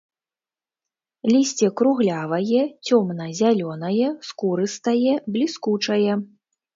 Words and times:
Лісце 1.33 1.67
круглявае, 1.81 2.61
цёмна-зялёнае, 2.87 4.07
скурыстае, 4.31 5.13
бліскучае. 5.37 6.13